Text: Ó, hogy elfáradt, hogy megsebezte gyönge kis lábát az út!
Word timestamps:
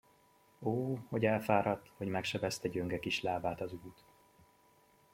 Ó, 0.59 0.95
hogy 1.09 1.25
elfáradt, 1.25 1.89
hogy 1.97 2.07
megsebezte 2.07 2.67
gyönge 2.67 2.99
kis 2.99 3.21
lábát 3.21 3.61
az 3.61 3.73
út! 3.73 4.03